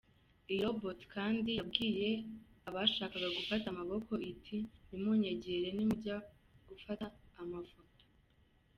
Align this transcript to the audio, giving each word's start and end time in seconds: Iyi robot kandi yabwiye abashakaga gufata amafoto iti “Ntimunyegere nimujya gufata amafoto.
Iyi 0.51 0.61
robot 0.67 0.99
kandi 1.13 1.49
yabwiye 1.59 2.09
abashakaga 2.67 3.27
gufata 3.37 3.65
amafoto 3.69 4.13
iti 4.31 4.57
“Ntimunyegere 4.87 5.67
nimujya 5.75 6.15
gufata 6.67 7.05
amafoto. 7.41 8.05